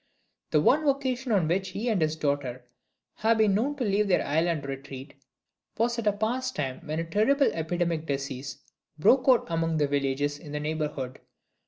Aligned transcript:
The 0.49 0.59
one 0.61 0.87
occasion 0.89 1.31
on 1.31 1.47
which 1.47 1.67
he 1.69 1.87
and 1.87 2.01
his 2.01 2.15
daughter 2.15 2.65
have 3.17 3.37
been 3.37 3.53
known 3.53 3.75
to 3.75 3.83
leave 3.83 4.07
their 4.07 4.25
island 4.25 4.65
retreat 4.65 5.13
was 5.77 5.99
at 5.99 6.07
a 6.07 6.11
past 6.11 6.55
time 6.55 6.81
when 6.87 6.97
a 6.97 7.03
terrible 7.03 7.51
epidemic 7.53 8.07
disease 8.07 8.57
broke 8.97 9.25
out 9.27 9.45
among 9.47 9.77
the 9.77 9.85
villages 9.87 10.39
in 10.39 10.53
the 10.53 10.59
neighborhood. 10.59 11.19